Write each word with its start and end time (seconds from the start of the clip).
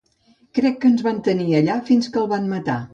Crec 0.59 0.79
que 0.85 0.91
ens 0.91 1.05
van 1.09 1.21
tenir 1.29 1.57
allà 1.61 1.79
fins 1.93 2.13
que 2.17 2.25
el 2.27 2.31
van 2.37 2.55
matar. 2.57 2.85